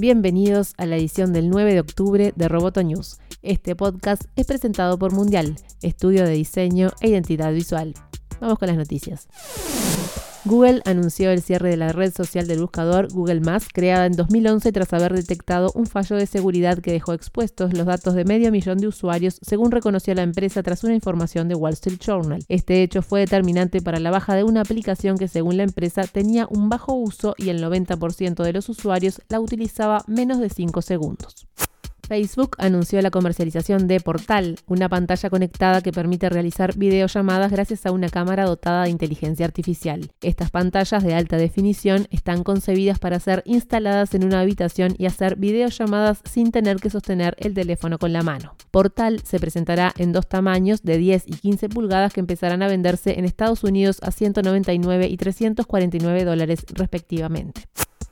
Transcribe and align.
Bienvenidos 0.00 0.72
a 0.78 0.86
la 0.86 0.96
edición 0.96 1.34
del 1.34 1.50
9 1.50 1.74
de 1.74 1.80
octubre 1.80 2.32
de 2.34 2.48
Roboto 2.48 2.82
News. 2.82 3.18
Este 3.42 3.76
podcast 3.76 4.22
es 4.34 4.46
presentado 4.46 4.98
por 4.98 5.12
Mundial, 5.12 5.56
estudio 5.82 6.24
de 6.24 6.30
diseño 6.30 6.88
e 7.02 7.10
identidad 7.10 7.52
visual. 7.52 7.92
Vamos 8.40 8.58
con 8.58 8.68
las 8.68 8.78
noticias. 8.78 9.28
Google 10.46 10.80
anunció 10.86 11.30
el 11.30 11.42
cierre 11.42 11.68
de 11.68 11.76
la 11.76 11.92
red 11.92 12.14
social 12.14 12.46
del 12.46 12.60
buscador 12.60 13.12
Google 13.12 13.42
creada 13.74 14.06
en 14.06 14.12
2011 14.12 14.72
tras 14.72 14.92
haber 14.94 15.12
detectado 15.12 15.70
un 15.74 15.84
fallo 15.84 16.16
de 16.16 16.26
seguridad 16.26 16.78
que 16.78 16.92
dejó 16.92 17.12
expuestos 17.12 17.74
los 17.74 17.84
datos 17.84 18.14
de 18.14 18.24
medio 18.24 18.50
millón 18.50 18.78
de 18.78 18.86
usuarios, 18.86 19.38
según 19.42 19.70
reconoció 19.70 20.14
la 20.14 20.22
empresa 20.22 20.62
tras 20.62 20.82
una 20.82 20.94
información 20.94 21.48
de 21.48 21.56
Wall 21.56 21.74
Street 21.74 21.98
Journal. 22.00 22.42
Este 22.48 22.82
hecho 22.82 23.02
fue 23.02 23.20
determinante 23.20 23.82
para 23.82 24.00
la 24.00 24.10
baja 24.10 24.34
de 24.34 24.44
una 24.44 24.62
aplicación 24.62 25.18
que, 25.18 25.28
según 25.28 25.58
la 25.58 25.64
empresa, 25.64 26.04
tenía 26.04 26.46
un 26.48 26.70
bajo 26.70 26.94
uso 26.94 27.34
y 27.36 27.50
el 27.50 27.62
90% 27.62 28.42
de 28.42 28.52
los 28.54 28.68
usuarios 28.70 29.20
la 29.28 29.40
utilizaba 29.40 30.04
menos 30.06 30.38
de 30.38 30.48
5 30.48 30.80
segundos. 30.80 31.49
Facebook 32.10 32.56
anunció 32.58 33.00
la 33.02 33.12
comercialización 33.12 33.86
de 33.86 34.00
Portal, 34.00 34.56
una 34.66 34.88
pantalla 34.88 35.30
conectada 35.30 35.80
que 35.80 35.92
permite 35.92 36.28
realizar 36.28 36.76
videollamadas 36.76 37.52
gracias 37.52 37.86
a 37.86 37.92
una 37.92 38.08
cámara 38.08 38.46
dotada 38.46 38.82
de 38.82 38.90
inteligencia 38.90 39.46
artificial. 39.46 40.10
Estas 40.20 40.50
pantallas 40.50 41.04
de 41.04 41.14
alta 41.14 41.36
definición 41.36 42.08
están 42.10 42.42
concebidas 42.42 42.98
para 42.98 43.20
ser 43.20 43.44
instaladas 43.46 44.12
en 44.14 44.24
una 44.24 44.40
habitación 44.40 44.96
y 44.98 45.06
hacer 45.06 45.36
videollamadas 45.36 46.20
sin 46.28 46.50
tener 46.50 46.78
que 46.78 46.90
sostener 46.90 47.36
el 47.38 47.54
teléfono 47.54 47.96
con 47.96 48.12
la 48.12 48.24
mano. 48.24 48.56
Portal 48.72 49.20
se 49.22 49.38
presentará 49.38 49.92
en 49.96 50.10
dos 50.10 50.28
tamaños 50.28 50.82
de 50.82 50.98
10 50.98 51.28
y 51.28 51.32
15 51.34 51.68
pulgadas 51.68 52.12
que 52.12 52.18
empezarán 52.18 52.64
a 52.64 52.66
venderse 52.66 53.20
en 53.20 53.24
Estados 53.24 53.62
Unidos 53.62 54.00
a 54.02 54.10
199 54.10 55.06
y 55.06 55.16
349 55.16 56.24
dólares 56.24 56.64
respectivamente. 56.74 57.69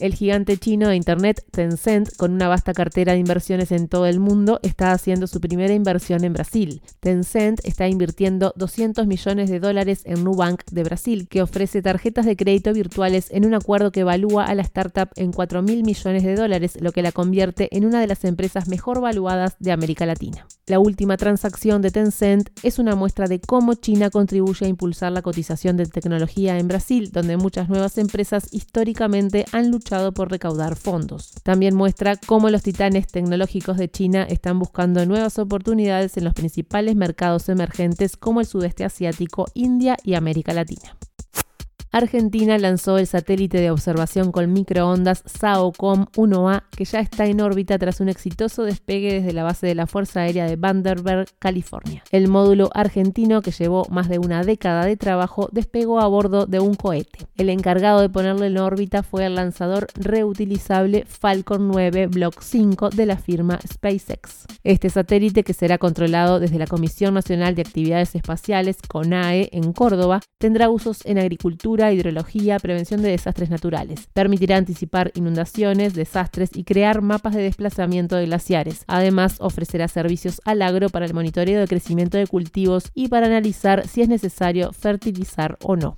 El 0.00 0.14
gigante 0.14 0.56
chino 0.56 0.88
de 0.88 0.96
Internet, 0.96 1.44
Tencent, 1.50 2.16
con 2.16 2.32
una 2.32 2.48
vasta 2.48 2.72
cartera 2.72 3.12
de 3.12 3.18
inversiones 3.18 3.70
en 3.70 3.86
todo 3.86 4.06
el 4.06 4.18
mundo, 4.18 4.58
está 4.62 4.92
haciendo 4.92 5.26
su 5.26 5.40
primera 5.40 5.74
inversión 5.74 6.24
en 6.24 6.32
Brasil. 6.32 6.80
Tencent 7.00 7.60
está 7.64 7.86
invirtiendo 7.86 8.54
200 8.56 9.06
millones 9.06 9.50
de 9.50 9.60
dólares 9.60 10.00
en 10.06 10.24
Nubank 10.24 10.62
de 10.70 10.84
Brasil, 10.84 11.28
que 11.28 11.42
ofrece 11.42 11.82
tarjetas 11.82 12.24
de 12.24 12.34
crédito 12.34 12.72
virtuales 12.72 13.28
en 13.30 13.44
un 13.44 13.52
acuerdo 13.52 13.92
que 13.92 14.00
evalúa 14.00 14.46
a 14.46 14.54
la 14.54 14.62
startup 14.62 15.10
en 15.16 15.32
4 15.32 15.60
mil 15.60 15.84
millones 15.84 16.22
de 16.22 16.34
dólares, 16.34 16.78
lo 16.80 16.92
que 16.92 17.02
la 17.02 17.12
convierte 17.12 17.68
en 17.76 17.84
una 17.84 18.00
de 18.00 18.06
las 18.06 18.24
empresas 18.24 18.68
mejor 18.68 19.02
valuadas 19.02 19.56
de 19.58 19.72
América 19.72 20.06
Latina. 20.06 20.46
La 20.70 20.78
última 20.78 21.16
transacción 21.16 21.82
de 21.82 21.90
Tencent 21.90 22.48
es 22.62 22.78
una 22.78 22.94
muestra 22.94 23.26
de 23.26 23.40
cómo 23.40 23.74
China 23.74 24.08
contribuye 24.08 24.66
a 24.66 24.68
impulsar 24.68 25.10
la 25.10 25.20
cotización 25.20 25.76
de 25.76 25.86
tecnología 25.86 26.60
en 26.60 26.68
Brasil, 26.68 27.10
donde 27.10 27.36
muchas 27.36 27.68
nuevas 27.68 27.98
empresas 27.98 28.46
históricamente 28.52 29.46
han 29.50 29.72
luchado 29.72 30.14
por 30.14 30.30
recaudar 30.30 30.76
fondos. 30.76 31.32
También 31.42 31.74
muestra 31.74 32.14
cómo 32.24 32.50
los 32.50 32.62
titanes 32.62 33.08
tecnológicos 33.08 33.78
de 33.78 33.90
China 33.90 34.22
están 34.22 34.60
buscando 34.60 35.04
nuevas 35.06 35.40
oportunidades 35.40 36.16
en 36.16 36.22
los 36.22 36.34
principales 36.34 36.94
mercados 36.94 37.48
emergentes 37.48 38.16
como 38.16 38.38
el 38.38 38.46
sudeste 38.46 38.84
asiático, 38.84 39.46
India 39.54 39.96
y 40.04 40.14
América 40.14 40.54
Latina. 40.54 40.96
Argentina 41.92 42.56
lanzó 42.56 42.98
el 42.98 43.08
satélite 43.08 43.60
de 43.60 43.72
observación 43.72 44.30
con 44.30 44.52
microondas 44.52 45.24
SAOCOM 45.26 46.06
1A, 46.14 46.62
que 46.70 46.84
ya 46.84 47.00
está 47.00 47.26
en 47.26 47.40
órbita 47.40 47.78
tras 47.78 47.98
un 48.00 48.08
exitoso 48.08 48.62
despegue 48.62 49.14
desde 49.14 49.32
la 49.32 49.42
base 49.42 49.66
de 49.66 49.74
la 49.74 49.88
Fuerza 49.88 50.20
Aérea 50.20 50.46
de 50.46 50.54
Vandenberg, 50.54 51.26
California. 51.40 52.04
El 52.12 52.28
módulo 52.28 52.70
argentino, 52.74 53.42
que 53.42 53.50
llevó 53.50 53.86
más 53.90 54.08
de 54.08 54.20
una 54.20 54.44
década 54.44 54.84
de 54.84 54.96
trabajo, 54.96 55.48
despegó 55.50 55.98
a 55.98 56.06
bordo 56.06 56.46
de 56.46 56.60
un 56.60 56.74
cohete. 56.74 57.26
El 57.36 57.48
encargado 57.48 58.00
de 58.00 58.08
ponerlo 58.08 58.44
en 58.44 58.58
órbita 58.58 59.02
fue 59.02 59.26
el 59.26 59.34
lanzador 59.34 59.88
reutilizable 59.96 61.04
Falcon 61.08 61.66
9 61.66 62.06
Block 62.06 62.40
5 62.40 62.90
de 62.90 63.06
la 63.06 63.16
firma 63.16 63.58
SpaceX. 63.66 64.46
Este 64.62 64.90
satélite, 64.90 65.42
que 65.42 65.54
será 65.54 65.78
controlado 65.78 66.38
desde 66.38 66.58
la 66.58 66.68
Comisión 66.68 67.14
Nacional 67.14 67.56
de 67.56 67.62
Actividades 67.62 68.14
Espaciales, 68.14 68.76
CONAE, 68.86 69.48
en 69.50 69.72
Córdoba, 69.72 70.20
tendrá 70.38 70.70
usos 70.70 71.04
en 71.04 71.18
hidrología, 71.88 72.58
prevención 72.58 73.02
de 73.02 73.10
desastres 73.10 73.50
naturales. 73.50 74.08
Permitirá 74.12 74.56
anticipar 74.56 75.12
inundaciones, 75.14 75.94
desastres 75.94 76.50
y 76.54 76.64
crear 76.64 77.00
mapas 77.00 77.34
de 77.34 77.42
desplazamiento 77.42 78.16
de 78.16 78.26
glaciares. 78.26 78.84
Además, 78.86 79.36
ofrecerá 79.40 79.88
servicios 79.88 80.40
al 80.44 80.62
agro 80.62 80.88
para 80.88 81.06
el 81.06 81.14
monitoreo 81.14 81.60
de 81.60 81.68
crecimiento 81.68 82.18
de 82.18 82.26
cultivos 82.26 82.90
y 82.94 83.08
para 83.08 83.26
analizar 83.26 83.86
si 83.86 84.02
es 84.02 84.08
necesario 84.08 84.72
fertilizar 84.72 85.56
o 85.62 85.76
no. 85.76 85.96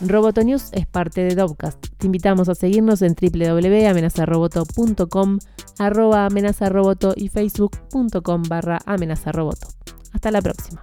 Robotonews 0.00 0.70
es 0.72 0.86
parte 0.86 1.22
de 1.22 1.34
Dovcast. 1.34 1.86
Te 1.98 2.06
invitamos 2.06 2.48
a 2.48 2.54
seguirnos 2.54 3.02
en 3.02 3.14
www.amenazaroboto.com, 3.14 5.38
arroba 5.78 6.24
amenazaroboto 6.26 7.12
y 7.16 7.28
facebook.com 7.28 8.42
barra 8.48 8.78
amenazaroboto. 8.86 9.66
Hasta 10.12 10.30
la 10.30 10.40
próxima. 10.40 10.80